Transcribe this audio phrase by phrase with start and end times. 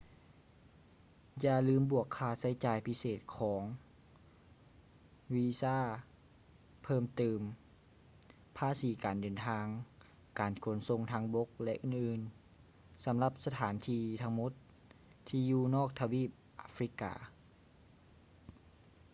[1.43, 3.61] ຢ່າລືມບວກຄ່າໃຊ້ຈ່າຍພິເສດຂອງ
[5.33, 5.79] ວີຊ່າ
[6.83, 7.41] ເພີ່ມຕື່ມ
[8.57, 9.65] ພາສີການເດີນທາງ
[10.39, 14.51] ການຂົນສົ່ງທາງບົກ ແລະ ອື່ນໆ ສຳລັບສະຖານທີ່ທັງໝົດ
[15.29, 16.29] ທີ່ຢູ່ນອກທະວີບ
[16.61, 17.13] ອາຟຼິກກາ